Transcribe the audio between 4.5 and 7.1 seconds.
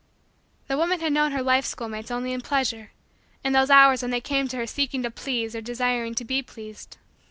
her seeking to please or desiring to be pleased.